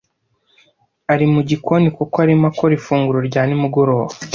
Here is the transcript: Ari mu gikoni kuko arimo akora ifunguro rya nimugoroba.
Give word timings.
Ari 1.13 1.25
mu 1.33 1.41
gikoni 1.49 1.87
kuko 1.97 2.15
arimo 2.23 2.45
akora 2.51 2.73
ifunguro 2.79 3.19
rya 3.27 3.41
nimugoroba. 3.45 4.13